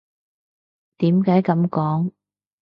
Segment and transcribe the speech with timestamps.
[0.97, 2.11] 點解噉講？